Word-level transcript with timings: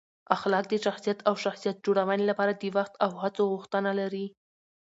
اخلاق 0.35 0.65
د 0.69 0.73
شخصیت 0.85 1.19
او 1.27 1.33
شخصیت 1.43 1.77
جوړونې 1.85 2.25
لپاره 2.31 2.51
د 2.55 2.63
وخت 2.77 2.93
او 3.03 3.11
هڅو 3.23 3.43
غوښتنه 3.51 3.91
لري. 3.99 4.25